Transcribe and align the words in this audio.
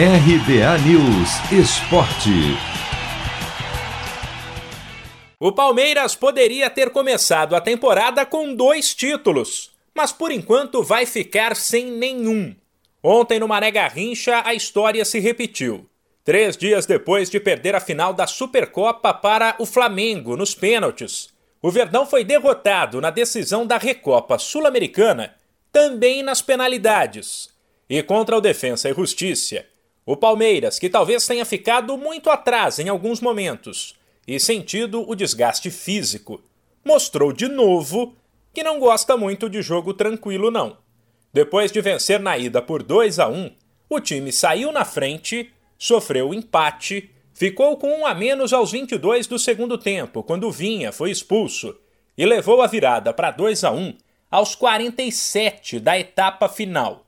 RBA 0.00 0.78
News 0.86 1.50
Esporte. 1.50 2.30
O 5.40 5.50
Palmeiras 5.50 6.14
poderia 6.14 6.70
ter 6.70 6.90
começado 6.90 7.56
a 7.56 7.60
temporada 7.60 8.24
com 8.24 8.54
dois 8.54 8.94
títulos, 8.94 9.72
mas 9.92 10.12
por 10.12 10.30
enquanto 10.30 10.84
vai 10.84 11.04
ficar 11.04 11.56
sem 11.56 11.86
nenhum. 11.86 12.54
Ontem 13.02 13.40
no 13.40 13.48
Mané 13.48 13.72
Garrincha 13.72 14.40
a 14.44 14.54
história 14.54 15.04
se 15.04 15.18
repetiu. 15.18 15.84
Três 16.22 16.56
dias 16.56 16.86
depois 16.86 17.28
de 17.28 17.40
perder 17.40 17.74
a 17.74 17.80
final 17.80 18.14
da 18.14 18.28
Supercopa 18.28 19.12
para 19.12 19.56
o 19.58 19.66
Flamengo 19.66 20.36
nos 20.36 20.54
pênaltis, 20.54 21.30
o 21.60 21.72
Verdão 21.72 22.06
foi 22.06 22.22
derrotado 22.22 23.00
na 23.00 23.10
decisão 23.10 23.66
da 23.66 23.76
Recopa 23.76 24.38
Sul-Americana, 24.38 25.34
também 25.72 26.22
nas 26.22 26.40
penalidades. 26.40 27.48
E 27.90 28.00
contra 28.00 28.36
o 28.36 28.40
Defensa 28.40 28.88
e 28.88 28.94
Justiça, 28.94 29.64
o 30.08 30.16
Palmeiras, 30.16 30.78
que 30.78 30.88
talvez 30.88 31.26
tenha 31.26 31.44
ficado 31.44 31.94
muito 31.98 32.30
atrás 32.30 32.78
em 32.78 32.88
alguns 32.88 33.20
momentos 33.20 33.94
e 34.26 34.40
sentido 34.40 35.04
o 35.06 35.14
desgaste 35.14 35.70
físico, 35.70 36.42
mostrou 36.82 37.30
de 37.30 37.46
novo 37.46 38.16
que 38.54 38.62
não 38.62 38.80
gosta 38.80 39.18
muito 39.18 39.50
de 39.50 39.60
jogo 39.60 39.92
tranquilo, 39.92 40.50
não. 40.50 40.78
Depois 41.30 41.70
de 41.70 41.82
vencer 41.82 42.18
na 42.18 42.38
ida 42.38 42.62
por 42.62 42.82
2 42.82 43.18
a 43.18 43.28
1, 43.28 43.50
o 43.90 44.00
time 44.00 44.32
saiu 44.32 44.72
na 44.72 44.82
frente, 44.82 45.52
sofreu 45.76 46.32
empate, 46.32 47.10
ficou 47.34 47.76
com 47.76 48.00
um 48.00 48.06
a 48.06 48.14
menos 48.14 48.54
aos 48.54 48.72
22 48.72 49.26
do 49.26 49.38
segundo 49.38 49.76
tempo, 49.76 50.22
quando 50.22 50.50
Vinha 50.50 50.90
foi 50.90 51.10
expulso, 51.10 51.76
e 52.16 52.24
levou 52.24 52.62
a 52.62 52.66
virada 52.66 53.12
para 53.12 53.30
2 53.30 53.62
a 53.62 53.72
1 53.72 53.94
aos 54.30 54.54
47 54.54 55.78
da 55.78 55.98
etapa 55.98 56.48
final. 56.48 57.04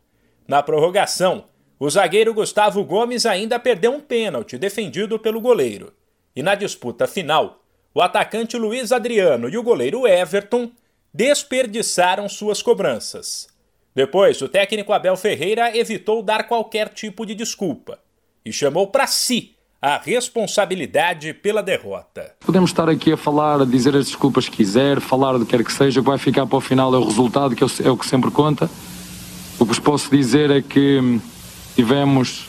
Na 0.46 0.62
prorrogação, 0.62 1.46
o 1.80 1.88
zagueiro 1.88 2.34
Gustavo 2.34 2.84
Gomes 2.84 3.24
ainda 3.24 3.58
perdeu 3.58 3.90
um 3.90 4.00
pênalti 4.00 4.58
defendido 4.58 5.18
pelo 5.18 5.40
goleiro. 5.40 5.94
E 6.36 6.42
na 6.42 6.54
disputa 6.54 7.06
final, 7.06 7.62
o 7.94 8.02
atacante 8.02 8.54
Luiz 8.58 8.92
Adriano 8.92 9.48
e 9.48 9.56
o 9.56 9.62
goleiro 9.62 10.06
Everton 10.06 10.70
desperdiçaram 11.12 12.28
suas 12.28 12.60
cobranças. 12.60 13.48
Depois, 13.94 14.42
o 14.42 14.48
técnico 14.48 14.92
Abel 14.92 15.16
Ferreira 15.16 15.74
evitou 15.74 16.22
dar 16.22 16.46
qualquer 16.46 16.90
tipo 16.90 17.24
de 17.24 17.34
desculpa 17.34 17.98
e 18.44 18.52
chamou 18.52 18.88
para 18.88 19.06
si 19.06 19.56
a 19.80 19.96
responsabilidade 19.96 21.32
pela 21.32 21.62
derrota. 21.62 22.34
Podemos 22.40 22.70
estar 22.70 22.90
aqui 22.90 23.10
a 23.10 23.16
falar, 23.16 23.62
a 23.62 23.64
dizer 23.64 23.96
as 23.96 24.04
desculpas 24.04 24.46
que 24.46 24.58
quiser, 24.58 25.00
falar 25.00 25.38
do 25.38 25.46
que 25.46 25.56
quer 25.56 25.64
que 25.64 25.72
seja, 25.72 26.00
o 26.00 26.02
que 26.02 26.10
vai 26.10 26.18
ficar 26.18 26.46
para 26.46 26.58
o 26.58 26.60
final 26.60 26.94
é 26.94 26.98
o 26.98 27.04
resultado, 27.04 27.56
que 27.56 27.64
é 27.64 27.90
o 27.90 27.96
que 27.96 28.06
sempre 28.06 28.30
conta. 28.30 28.66
O 29.58 29.64
que 29.64 29.68
vos 29.68 29.78
posso 29.78 30.10
dizer 30.10 30.50
é 30.50 30.60
que 30.60 31.18
tivemos 31.74 32.46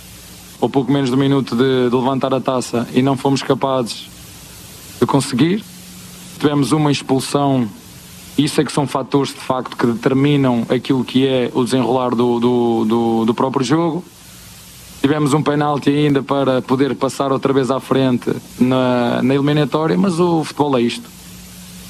ou 0.59 0.69
pouco 0.69 0.91
menos 0.91 1.09
de 1.09 1.15
um 1.15 1.19
minuto 1.19 1.55
de, 1.55 1.89
de, 1.89 1.95
levantar 1.95 2.33
a 2.33 2.39
taça 2.39 2.87
e 2.93 3.01
não 3.01 3.17
fomos 3.17 3.41
capazes 3.41 4.07
de 4.99 5.05
conseguir. 5.05 5.63
Tivemos 6.39 6.71
uma 6.71 6.91
expulsão, 6.91 7.67
isso 8.37 8.61
é 8.61 8.63
que 8.63 8.71
são 8.71 8.85
fatores 8.85 9.33
de 9.33 9.39
facto 9.39 9.75
que 9.75 9.87
determinam 9.87 10.65
aquilo 10.69 11.03
que 11.03 11.27
é 11.27 11.51
o 11.53 11.63
desenrolar 11.63 12.11
do, 12.11 12.39
do, 12.39 12.85
do, 12.85 13.25
do 13.25 13.33
próprio 13.33 13.65
jogo. 13.65 14.03
Tivemos 15.01 15.33
um 15.33 15.41
penalti 15.41 15.89
ainda 15.89 16.21
para 16.21 16.61
poder 16.61 16.95
passar 16.95 17.31
outra 17.31 17.51
vez 17.51 17.71
à 17.71 17.79
frente 17.79 18.31
na, 18.59 19.21
na 19.23 19.33
eliminatória, 19.33 19.97
mas 19.97 20.19
o 20.19 20.43
futebol 20.43 20.77
é 20.77 20.81
isto 20.81 21.20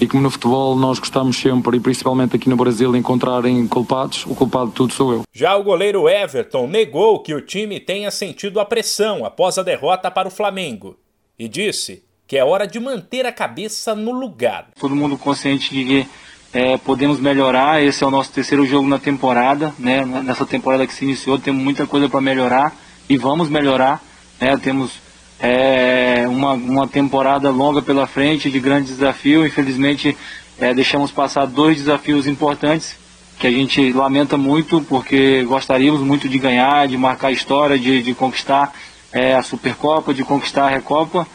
e 0.02 0.08
como 0.08 0.24
no 0.24 0.32
futebol 0.32 0.76
nós 0.76 0.98
gostamos 0.98 1.38
sempre, 1.38 1.78
e 1.78 1.80
principalmente 1.80 2.36
aqui 2.36 2.50
no 2.50 2.56
Brasil, 2.56 2.96
encontrarem 2.96 3.68
culpados, 3.68 4.26
o 4.26 4.34
culpado 4.34 4.72
de 4.72 4.76
tudo 4.76 4.94
sou 4.94 5.14
eu. 5.14 5.22
Já 5.32 5.56
o 5.56 5.64
goleiro 5.64 6.10
Everton 6.10 6.66
negou 6.66 7.20
que 7.20 7.36
o 7.36 7.40
time 7.40 7.80
tenha 7.80 8.10
sentido 8.10 8.60
a 8.60 8.66
pressão 8.66 9.24
após 9.24 9.60
a 9.60 9.64
derrota 9.64 10.10
para 10.10 10.28
o 10.28 10.32
Flamengo 10.32 10.98
e 11.38 11.48
disse 11.48 12.04
que 12.28 12.36
é 12.36 12.44
hora 12.44 12.66
de 12.66 12.80
manter 12.80 13.28
a 13.28 13.32
cabeça 13.32 13.94
no 13.94 14.12
lugar. 14.12 14.70
Todo 14.80 14.96
mundo 14.96 15.20
consciente 15.20 15.72
de 15.72 15.86
que 15.86 16.08
é, 16.52 16.78
podemos 16.78 17.20
melhorar, 17.20 17.84
esse 17.84 18.04
é 18.04 18.08
o 18.08 18.12
nosso 18.12 18.32
terceiro 18.32 18.66
jogo 18.66 18.88
na 18.88 18.98
temporada, 18.98 19.72
né? 19.78 20.04
nessa 20.04 20.48
temporada 20.48 20.88
que 20.88 20.94
se 20.96 21.06
iniciou, 21.06 21.38
temos 21.38 21.64
muita 21.64 21.86
coisa 21.86 22.10
para 22.10 22.20
melhorar 22.20 22.76
e 23.08 23.18
vamos 23.18 23.50
melhorar, 23.50 24.04
né? 24.40 24.58
temos 24.58 24.94
é 25.42 26.28
uma, 26.28 26.54
uma 26.54 26.88
temporada 26.88 27.50
longa 27.50 27.82
pela 27.82 28.06
frente, 28.06 28.52
de 28.52 28.60
grande 28.60 28.88
desafio. 28.88 29.46
Infelizmente, 29.46 30.16
é, 30.60 30.74
deixamos 30.74 31.12
passar 31.12 31.46
dois 31.48 31.78
desafios 31.78 32.28
importantes 32.28 32.96
que 33.40 33.48
a 33.48 33.52
gente 33.52 33.92
lamenta 33.92 34.38
muito, 34.38 34.82
porque 34.82 35.44
gostaríamos 35.44 36.02
muito 36.02 36.30
de 36.30 36.38
ganhar, 36.38 36.88
de 36.88 36.96
marcar 36.96 37.32
história, 37.32 37.78
de, 37.78 38.04
de 38.04 38.14
conquistar 38.14 38.72
é, 39.12 39.34
a 39.34 39.42
Supercopa, 39.42 40.14
de 40.14 40.24
conquistar 40.24 40.66
a 40.66 40.70
Recopa. 40.70 41.26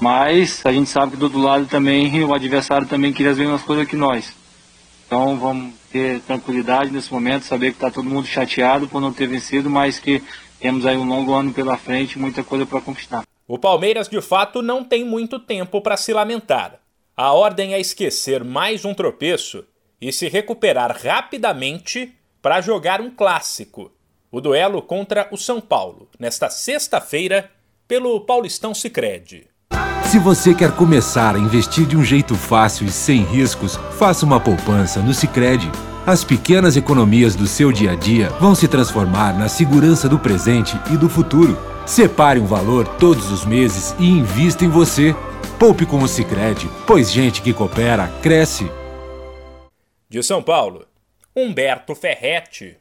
Mas 0.00 0.62
a 0.64 0.72
gente 0.72 0.88
sabe 0.88 1.12
que 1.12 1.18
do 1.18 1.24
outro 1.24 1.38
lado 1.38 1.66
também 1.66 2.24
o 2.24 2.34
adversário 2.34 2.88
também 2.88 3.12
queria 3.12 3.32
as 3.32 3.38
mesmas 3.38 3.62
coisas 3.62 3.86
que 3.86 3.96
nós. 3.96 4.32
Então 5.06 5.36
vamos 5.36 5.74
ter 5.92 6.20
tranquilidade 6.20 6.90
nesse 6.90 7.12
momento, 7.12 7.44
saber 7.44 7.72
que 7.72 7.76
está 7.76 7.90
todo 7.90 8.08
mundo 8.08 8.26
chateado 8.26 8.88
por 8.88 8.98
não 8.98 9.12
ter 9.12 9.26
vencido, 9.26 9.68
mas 9.68 9.98
que 9.98 10.22
temos 10.58 10.86
aí 10.86 10.96
um 10.96 11.06
longo 11.06 11.34
ano 11.34 11.52
pela 11.52 11.76
frente, 11.76 12.18
muita 12.18 12.42
coisa 12.42 12.64
para 12.64 12.80
conquistar. 12.80 13.22
O 13.52 13.58
Palmeiras, 13.58 14.08
de 14.08 14.18
fato, 14.22 14.62
não 14.62 14.82
tem 14.82 15.04
muito 15.04 15.38
tempo 15.38 15.82
para 15.82 15.94
se 15.94 16.10
lamentar. 16.10 16.80
A 17.14 17.34
ordem 17.34 17.74
é 17.74 17.78
esquecer 17.78 18.42
mais 18.42 18.86
um 18.86 18.94
tropeço 18.94 19.62
e 20.00 20.10
se 20.10 20.26
recuperar 20.26 20.98
rapidamente 21.04 22.14
para 22.40 22.62
jogar 22.62 22.98
um 23.02 23.10
clássico, 23.10 23.92
o 24.30 24.40
duelo 24.40 24.80
contra 24.80 25.28
o 25.30 25.36
São 25.36 25.60
Paulo, 25.60 26.08
nesta 26.18 26.48
sexta-feira, 26.48 27.50
pelo 27.86 28.22
Paulistão 28.22 28.72
Sicredi. 28.72 29.46
Se 30.06 30.18
você 30.18 30.54
quer 30.54 30.74
começar 30.74 31.36
a 31.36 31.38
investir 31.38 31.84
de 31.84 31.94
um 31.94 32.02
jeito 32.02 32.34
fácil 32.34 32.86
e 32.86 32.90
sem 32.90 33.22
riscos, 33.22 33.76
faça 33.98 34.24
uma 34.24 34.40
poupança 34.40 35.00
no 35.00 35.12
Sicredi. 35.12 35.70
As 36.06 36.24
pequenas 36.24 36.74
economias 36.74 37.36
do 37.36 37.46
seu 37.46 37.70
dia 37.70 37.92
a 37.92 37.96
dia 37.96 38.30
vão 38.40 38.54
se 38.54 38.66
transformar 38.66 39.38
na 39.38 39.46
segurança 39.46 40.08
do 40.08 40.18
presente 40.18 40.74
e 40.90 40.96
do 40.96 41.06
futuro. 41.06 41.71
Separe 41.86 42.38
um 42.38 42.46
valor 42.46 42.86
todos 42.98 43.30
os 43.30 43.44
meses 43.44 43.94
e 43.98 44.08
invista 44.08 44.64
em 44.64 44.68
você. 44.68 45.14
Poupe 45.58 45.84
com 45.84 45.98
o 45.98 46.08
Sicredi, 46.08 46.68
pois 46.86 47.10
gente 47.10 47.42
que 47.42 47.52
coopera 47.52 48.08
cresce. 48.22 48.70
De 50.08 50.22
São 50.22 50.42
Paulo, 50.42 50.86
Humberto 51.34 51.94
Ferretti. 51.94 52.76